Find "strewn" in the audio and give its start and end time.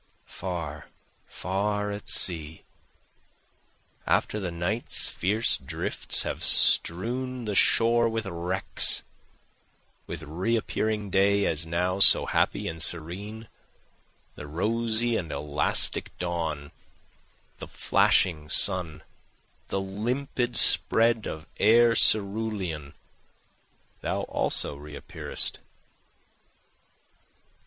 6.43-7.45